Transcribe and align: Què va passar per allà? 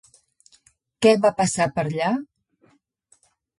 Què 1.07 1.11
va 1.27 1.31
passar 1.43 1.69
per 1.77 1.85
allà? 1.85 2.11